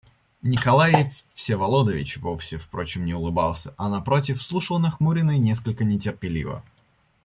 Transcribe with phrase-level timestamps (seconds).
[0.41, 6.63] Николай Всеволодович вовсе, впрочем, не улыбался, а, напротив, слушал нахмуренно и несколько нетерпеливо.